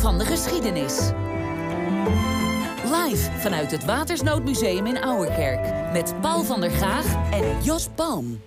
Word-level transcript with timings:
van 0.00 0.18
de 0.18 0.24
geschiedenis. 0.24 1.10
Live 2.84 3.30
vanuit 3.38 3.70
het 3.70 3.84
Watersnoodmuseum 3.84 4.86
in 4.86 5.02
Ouwerkerk. 5.02 5.92
Met 5.92 6.14
Paul 6.20 6.42
van 6.42 6.60
der 6.60 6.70
Gaag 6.70 7.32
en 7.32 7.62
Jos 7.62 7.88
Palm. 7.94 8.40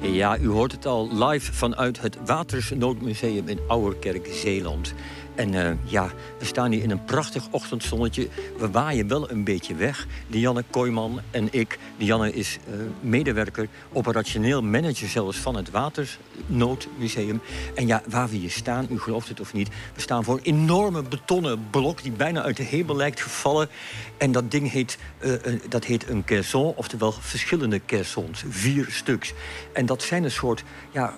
Ja, 0.00 0.38
u 0.38 0.48
hoort 0.48 0.72
het 0.72 0.86
al 0.86 1.24
live 1.24 1.52
vanuit 1.52 2.00
het 2.00 2.18
Watersnoodmuseum 2.26 3.48
in 3.48 3.58
Ouwerkerk, 3.66 4.28
Zeeland. 4.32 4.94
En 5.38 5.52
uh, 5.52 5.70
ja, 5.84 6.10
we 6.38 6.44
staan 6.44 6.72
hier 6.72 6.82
in 6.82 6.90
een 6.90 7.04
prachtig 7.04 7.48
ochtendzonnetje. 7.50 8.28
We 8.58 8.70
waaien 8.70 9.08
wel 9.08 9.30
een 9.30 9.44
beetje 9.44 9.74
weg. 9.74 10.06
Dianne 10.26 10.64
Kooijman 10.70 11.20
en 11.30 11.48
ik. 11.50 11.78
Dianne 11.96 12.32
is 12.32 12.58
uh, 12.68 12.74
medewerker, 13.00 13.68
operationeel 13.92 14.62
manager 14.62 15.08
zelfs 15.08 15.38
van 15.38 15.56
het 15.56 15.70
Watersnoodmuseum. 15.70 17.40
En 17.74 17.86
ja, 17.86 18.02
waar 18.08 18.28
we 18.28 18.36
hier 18.36 18.50
staan, 18.50 18.86
u 18.90 18.98
gelooft 18.98 19.28
het 19.28 19.40
of 19.40 19.52
niet... 19.52 19.68
we 19.94 20.00
staan 20.00 20.24
voor 20.24 20.34
een 20.34 20.54
enorme 20.54 21.02
betonnen 21.02 21.66
blok 21.70 22.02
die 22.02 22.12
bijna 22.12 22.42
uit 22.42 22.56
de 22.56 22.62
hemel 22.62 22.96
lijkt 22.96 23.20
gevallen. 23.20 23.68
En 24.16 24.32
dat 24.32 24.50
ding 24.50 24.70
heet, 24.70 24.98
uh, 25.20 25.32
dat 25.68 25.84
heet 25.84 26.08
een 26.08 26.24
caisson, 26.24 26.72
oftewel 26.76 27.12
verschillende 27.12 27.80
caissons. 27.86 28.44
Vier 28.48 28.86
stuks. 28.90 29.32
En 29.72 29.86
dat 29.86 30.02
zijn 30.02 30.24
een 30.24 30.30
soort 30.30 30.64
ja, 30.90 31.14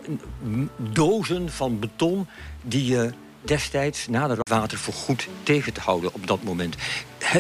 dozen 0.77 1.51
van 1.51 1.79
beton 1.79 2.27
die 2.63 2.85
je 2.85 3.13
destijds 3.41 4.09
nader 4.09 4.39
water 4.41 4.79
voor 4.79 4.95
goed 4.95 5.29
tegen 5.43 5.73
te 5.73 5.81
houden 5.81 6.15
op 6.15 6.27
dat 6.27 6.43
moment. 6.43 6.77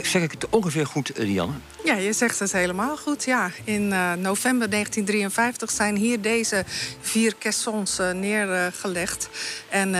Zeg 0.02 0.22
ik 0.22 0.30
het 0.30 0.48
ongeveer 0.48 0.86
goed, 0.86 1.08
Rianne? 1.14 1.54
Ja, 1.84 1.94
je 1.94 2.12
zegt 2.12 2.38
het 2.38 2.52
helemaal 2.52 2.96
goed. 2.96 3.24
Ja. 3.24 3.50
In 3.64 3.82
uh, 3.82 4.12
november 4.12 4.70
1953 4.70 5.70
zijn 5.70 5.96
hier 5.96 6.20
deze 6.20 6.64
vier 7.00 7.34
caissons 7.38 8.00
uh, 8.00 8.10
neergelegd. 8.10 9.28
En 9.68 9.92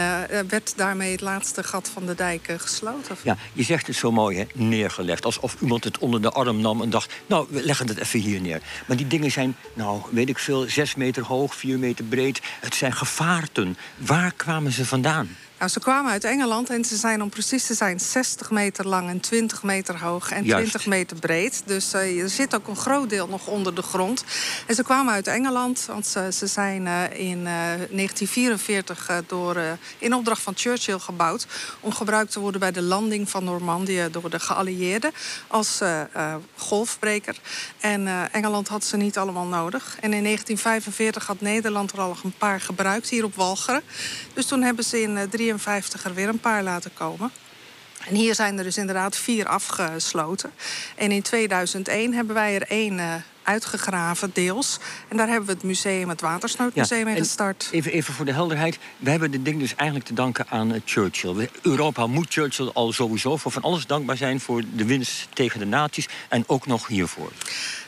werd 0.49 0.73
daarmee 0.77 1.13
het 1.13 1.21
laatste 1.21 1.63
gat 1.63 1.91
van 1.93 2.07
de 2.07 2.15
dijk 2.15 2.55
gesloten. 2.57 3.17
Ja, 3.23 3.37
je 3.53 3.63
zegt 3.63 3.87
het 3.87 3.97
zo 3.97 4.13
mooi, 4.13 4.39
hè? 4.39 4.45
neergelegd. 4.55 5.25
Alsof 5.25 5.57
iemand 5.61 5.85
het 5.85 5.99
onder 5.99 6.23
de 6.23 6.31
arm 6.31 6.61
nam 6.61 6.83
en 6.83 6.91
dacht... 6.91 7.13
nou, 7.27 7.47
we 7.51 7.63
leggen 7.63 7.89
het 7.89 7.99
even 7.99 8.21
hier 8.21 8.41
neer. 8.41 8.61
Maar 8.87 8.97
die 8.97 9.07
dingen 9.07 9.31
zijn, 9.31 9.57
nou, 9.75 10.01
weet 10.11 10.29
ik 10.29 10.39
veel... 10.39 10.69
zes 10.69 10.95
meter 10.95 11.25
hoog, 11.25 11.55
vier 11.55 11.79
meter 11.79 12.05
breed. 12.05 12.41
Het 12.61 12.75
zijn 12.75 12.93
gevaarten. 12.93 13.77
Waar 13.97 14.33
kwamen 14.37 14.73
ze 14.73 14.87
vandaan? 14.87 15.37
Nou, 15.61 15.73
ze 15.73 15.81
kwamen 15.81 16.11
uit 16.11 16.25
Engeland 16.25 16.71
en 16.71 16.85
ze 16.85 16.97
zijn 16.97 17.23
om 17.23 17.29
precies 17.29 17.67
te 17.67 17.75
zijn 17.75 18.01
60 18.01 18.51
meter 18.51 18.89
lang 18.89 19.09
en 19.09 19.21
20 19.21 19.63
meter 19.63 20.01
hoog 20.01 20.31
en 20.31 20.45
Juist. 20.45 20.69
20 20.71 20.87
meter 20.87 21.17
breed. 21.17 21.63
Dus 21.65 21.95
uh, 21.95 22.23
er 22.23 22.29
zit 22.29 22.55
ook 22.55 22.69
een 22.69 22.77
groot 22.77 23.11
deel 23.11 23.29
nog 23.29 23.47
onder 23.47 23.75
de 23.75 23.83
grond. 23.83 24.25
En 24.67 24.75
ze 24.75 24.83
kwamen 24.83 25.13
uit 25.13 25.27
Engeland, 25.27 25.85
want 25.87 26.07
ze, 26.07 26.29
ze 26.33 26.47
zijn 26.47 26.87
uh, 26.87 27.03
in 27.13 27.39
uh, 27.39 27.45
1944 27.45 29.23
door, 29.27 29.57
in 29.99 30.15
opdracht 30.15 30.43
van 30.43 30.53
Churchill 30.57 30.99
gebouwd. 30.99 31.47
Om 31.81 31.93
gebruikt 31.93 32.33
te 32.33 32.41
worden 32.41 32.61
bij 32.61 32.73
de 32.73 32.83
landing 32.83 33.31
van 33.31 33.45
Normandië 33.45 34.09
door 34.11 34.31
de 34.31 34.41
geallieerden 34.41 35.13
als 35.47 35.81
golfbreker. 36.57 37.37
En 37.81 38.31
Engeland 38.33 38.69
had 38.69 38.85
ze 38.85 38.97
niet 38.97 39.19
allemaal 39.19 39.47
nodig. 39.47 39.97
En 40.01 40.13
in 40.13 40.25
1945 40.25 41.27
had 41.27 41.41
Nederland 41.41 41.93
er 41.93 42.01
al 42.01 42.17
een 42.25 42.35
paar 42.39 42.61
gebruikt 42.61 43.09
hier 43.09 43.25
op 43.25 43.35
Walcheren. 43.35 43.83
Dus 44.33 44.47
toen 44.47 44.63
hebben 44.63 44.85
ze 44.85 45.01
in 45.01 45.29
53 45.59 46.05
er 46.05 46.15
weer 46.15 46.29
een 46.29 46.41
paar 46.41 46.63
laten 46.63 46.91
komen. 46.95 47.31
En 48.07 48.15
hier 48.15 48.35
zijn 48.35 48.59
er 48.59 48.65
dus 48.65 48.77
inderdaad 48.77 49.17
vier 49.17 49.47
afgesloten. 49.47 50.51
En 50.97 51.11
in 51.11 51.23
2001 51.23 52.15
hebben 52.15 52.35
wij 52.35 52.55
er 52.55 52.63
één 52.69 52.99
uh, 52.99 53.15
uitgegraven, 53.43 54.31
deels. 54.33 54.79
En 55.09 55.17
daar 55.17 55.29
hebben 55.29 55.47
we 55.47 55.53
het 55.53 55.63
museum, 55.63 56.09
het 56.09 56.21
Watersnoodmuseum, 56.21 57.09
ja, 57.09 57.15
in 57.15 57.23
gestart. 57.23 57.69
Even, 57.73 57.93
even 57.93 58.15
voor 58.15 58.25
de 58.25 58.33
helderheid. 58.33 58.79
We 58.97 59.11
hebben 59.11 59.31
dit 59.31 59.45
ding 59.45 59.59
dus 59.59 59.75
eigenlijk 59.75 60.09
te 60.09 60.15
danken 60.15 60.47
aan 60.49 60.75
uh, 60.75 60.81
Churchill. 60.85 61.49
Europa 61.63 62.07
moet 62.07 62.27
Churchill 62.29 62.71
al 62.73 62.93
sowieso 62.93 63.37
voor 63.37 63.53
van 63.53 63.63
alles 63.63 63.87
dankbaar 63.87 64.17
zijn... 64.17 64.41
voor 64.41 64.63
de 64.73 64.85
winst 64.85 65.29
tegen 65.33 65.59
de 65.59 65.67
naties 65.67 66.09
en 66.29 66.45
ook 66.47 66.67
nog 66.67 66.87
hiervoor. 66.87 67.33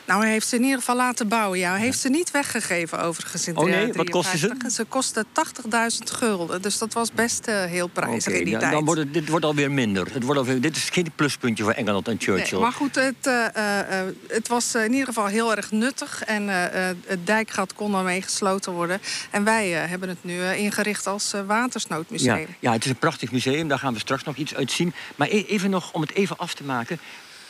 Nou, 0.05 0.21
hij 0.21 0.31
heeft 0.31 0.47
ze 0.47 0.55
in 0.55 0.61
ieder 0.61 0.77
geval 0.77 0.95
laten 0.95 1.27
bouwen. 1.27 1.59
Ja. 1.59 1.71
Hij 1.71 1.79
heeft 1.79 1.99
ze 1.99 2.09
niet 2.09 2.31
weggegeven 2.31 3.01
overigens 3.01 3.47
in 3.47 3.57
Oh 3.57 3.65
nee, 3.65 3.93
wat 3.93 4.09
kostte 4.09 4.37
ze? 4.37 4.55
Ze 4.71 4.83
kostten 4.85 5.25
80.000 5.25 6.03
gulden. 6.03 6.61
Dus 6.61 6.77
dat 6.77 6.93
was 6.93 7.11
best 7.11 7.47
uh, 7.47 7.63
heel 7.63 7.87
prijzig 7.87 8.27
okay, 8.27 8.39
in 8.39 8.43
die 8.43 8.53
dan, 8.53 8.61
tijd. 8.61 8.73
Dan 8.73 8.85
wordt 8.85 8.99
het, 8.99 9.13
dit 9.13 9.29
wordt 9.29 9.45
alweer 9.45 9.71
minder. 9.71 10.13
Het 10.13 10.23
wordt 10.23 10.39
alweer, 10.39 10.61
dit 10.61 10.75
is 10.75 10.89
geen 10.89 11.11
pluspuntje 11.15 11.63
voor 11.63 11.73
Engeland 11.73 12.07
en 12.07 12.15
Churchill. 12.19 12.51
Nee, 12.51 12.61
maar 12.61 12.71
goed, 12.71 12.95
het, 12.95 13.27
uh, 13.27 13.33
uh, 13.33 14.01
het 14.27 14.47
was 14.47 14.75
in 14.75 14.91
ieder 14.91 15.07
geval 15.07 15.25
heel 15.25 15.55
erg 15.55 15.71
nuttig. 15.71 16.23
En 16.23 16.47
het 17.05 17.25
dijkgat 17.25 17.73
kon 17.73 17.91
daarmee 17.91 18.21
gesloten 18.21 18.71
worden. 18.71 19.01
En 19.29 19.43
wij 19.43 19.69
hebben 19.69 20.09
het 20.09 20.23
nu 20.23 20.51
ingericht 20.51 21.07
als 21.07 21.33
watersnoodmuseum. 21.47 22.37
Ja, 22.39 22.45
ja, 22.59 22.71
het 22.71 22.83
is 22.83 22.89
een 22.89 22.97
prachtig 22.97 23.31
museum. 23.31 23.67
Daar 23.67 23.79
gaan 23.79 23.93
we 23.93 23.99
straks 23.99 24.23
nog 24.23 24.35
iets 24.35 24.55
uit 24.55 24.71
zien. 24.71 24.93
Maar 25.15 25.27
e 25.27 25.43
even 25.47 25.69
nog, 25.69 25.91
om 25.91 26.01
het 26.01 26.13
even 26.13 26.37
af 26.37 26.53
te 26.53 26.63
maken... 26.63 26.99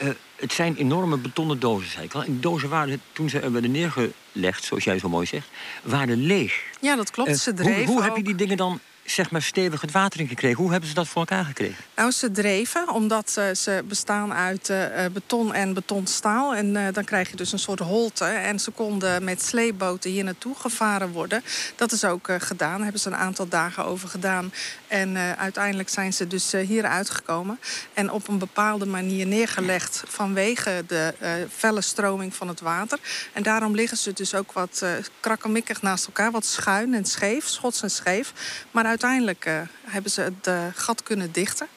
Uh, 0.02 0.10
het 0.36 0.54
zijn 0.54 0.76
enorme 0.76 1.18
betonnen 1.18 1.60
dozen, 1.60 1.92
zei 1.92 2.06
ik 2.06 2.14
al. 2.14 2.24
En 2.24 2.32
die 2.32 2.40
dozen 2.40 2.70
waren, 2.70 3.02
toen 3.14 3.30
ze 3.30 3.40
er 3.40 3.52
werden 3.52 3.72
neergelegd, 3.72 4.64
zoals 4.64 4.84
jij 4.84 5.00
zo 5.00 5.10
mooi 5.10 5.26
zegt, 5.26 5.48
waren 5.84 6.18
leeg. 6.18 6.64
Ja, 6.82 6.96
dat 6.96 7.12
klopt. 7.12 7.30
Uh, 7.30 7.36
ze 7.36 7.54
dreven 7.54 7.86
hoe, 7.86 8.04
heb 8.04 8.16
je 8.16 8.24
die 8.24 8.36
dingen 8.36 8.58
dan 8.58 8.80
zeg 9.06 9.32
maar 9.32 9.42
stevig 9.42 9.82
het 9.82 9.92
water 9.92 10.20
in 10.20 10.28
gekregen. 10.28 10.58
Hoe 10.58 10.72
hebben 10.72 10.90
ze 10.90 10.96
dat 10.96 11.08
voor 11.08 11.22
elkaar 11.22 11.46
gekregen? 11.46 11.84
Nou, 11.96 12.12
ze 12.12 12.32
dreven, 12.32 12.90
omdat 12.90 13.36
uh, 13.40 13.54
ze 13.54 13.84
bestaan 13.88 14.34
uit 14.34 14.70
uh, 14.70 15.06
beton 15.14 15.54
en 15.54 15.74
betonstaal. 15.74 16.56
En 16.56 16.94
dan 16.94 17.04
krijg 17.04 17.30
je 17.30 17.36
dus 17.36 17.52
een 17.52 17.60
soort 17.60 17.80
holte. 17.80 18.26
En 18.26 18.60
ze 18.60 18.72
konden 18.72 19.24
met 19.24 19.42
sleepboten 19.42 20.12
hier 20.12 20.24
naartoe 20.24 20.56
gevaren 20.56 21.12
worden. 21.12 21.44
Dat 21.76 21.92
is 21.92 22.04
ook 22.04 22.28
gedaan. 22.38 22.72
Daar 22.74 22.84
hebben 22.84 23.02
ze 23.02 23.08
een 23.08 23.16
aantal 23.16 23.48
dagen 23.48 23.86
over 23.86 24.10
gedaan. 24.10 24.54
En 24.88 25.18
uiteindelijk 25.38 25.90
zijn 25.90 26.14
ze 26.14 26.28
dus 26.28 26.52
hier 26.52 26.86
uitgekomen. 26.86 27.60
En 27.94 28.12
op 28.12 28.28
een 28.28 28.38
bepaalde 28.38 28.86
manier 28.86 29.26
neergelegd 29.26 30.04
vanwege 30.08 30.84
de 30.88 31.14
felle 31.56 31.82
stroming 31.82 32.36
van 32.36 32.48
het 32.48 32.60
water. 32.60 33.00
En 33.34 33.44
daarom 33.44 33.76
liggen 33.76 33.98
ze 33.98 34.14
dus 34.14 34.36
ook 34.36 34.52
wat 34.52 34.86
krakkemikkig 35.20 35.82
naast 35.82 36.06
elkaar. 36.06 36.32
Wat 36.32 36.46
schuin 36.46 36.94
en 36.94 37.06
scheef, 37.06 37.48
schots 37.48 37.82
en 37.82 37.92
scheef. 37.92 38.34
Maar 38.72 38.84
uiteindelijk 38.94 39.46
uh, 39.46 39.62
hebben 39.86 40.12
ze 40.12 40.22
het 40.22 40.48
uh, 40.48 40.66
gat 40.74 41.04
kunnen 41.04 41.32
dichten. 41.32 41.68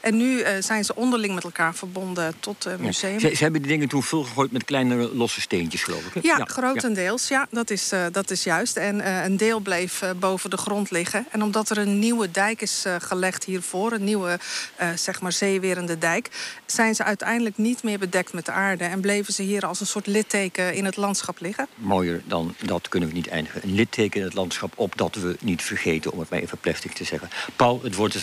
En 0.00 0.16
nu 0.16 0.38
uh, 0.38 0.48
zijn 0.60 0.84
ze 0.84 0.94
onderling 0.94 1.34
met 1.34 1.44
elkaar 1.44 1.74
verbonden 1.74 2.34
tot 2.40 2.64
het 2.64 2.80
museum. 2.80 3.12
Ja. 3.12 3.18
Ze, 3.18 3.34
ze, 3.34 3.42
hebben 3.42 3.62
die 3.62 3.70
dingen 3.70 3.88
toen 3.88 4.02
volgegooid 4.02 4.52
met 4.52 4.64
kleine 4.64 5.14
losse 5.14 5.40
steentjes, 5.40 5.82
geloof 5.82 6.14
ik. 6.14 6.22
Ja, 6.22 6.36
ja, 6.38 6.44
grotendeels. 6.44 7.28
Ja, 7.28 7.46
dat, 7.50 7.70
is, 7.70 7.92
uh, 7.92 8.04
dat 8.12 8.30
is 8.30 8.44
juist. 8.44 8.76
En 8.76 8.98
uh, 8.98 9.24
een 9.24 9.36
deel 9.36 9.60
bleef 9.60 10.02
boven 10.16 10.50
de 10.50 10.56
grond 10.56 10.90
liggen. 10.90 11.26
En 11.30 11.42
omdat 11.42 11.70
er 11.70 11.78
een 11.78 11.98
nieuwe 11.98 12.30
dijk 12.30 12.62
is 12.62 12.84
gelegd 12.98 13.44
hiervoor, 13.44 13.92
een 13.92 14.04
nieuwe 14.04 14.38
zeg 14.94 15.20
maar 15.20 15.32
zeewerende 15.32 15.98
dijk, 15.98 16.28
zijn 16.66 16.94
ze 16.94 17.04
uiteindelijk 17.04 17.56
niet 17.56 17.82
meer 17.82 17.98
bedekt 17.98 18.32
met 18.32 18.46
de 18.46 18.52
aarde. 18.52 18.84
En 18.84 19.00
bleven 19.00 19.32
ze 19.32 19.42
hier 19.42 19.66
als 19.66 19.80
een 19.80 19.86
soort 19.86 20.06
litteken 20.06 20.74
in 20.74 20.84
het 20.84 20.96
landschap 20.96 21.40
liggen. 21.40 21.66
Mooier 21.74 22.22
dan 22.24 22.54
dat 22.64 22.88
kunnen 22.88 23.08
we 23.08 23.14
niet 23.14 23.28
eindigen. 23.28 23.60
Een 23.62 23.74
litteken 23.74 24.20
in 24.20 24.26
het 24.26 24.34
landschap, 24.34 24.72
opdat 24.76 25.14
we 25.14 25.36
niet 25.40 25.62
vergeten, 25.62 26.12
om 26.12 26.18
het 26.18 26.30
maar 26.30 26.38
even 26.38 26.58
plastic 26.58 26.92
te 26.92 27.04
zeggen. 27.04 27.28
Paul, 27.56 27.80
het 27.82 27.94
woord 27.94 28.14
is 28.14 28.18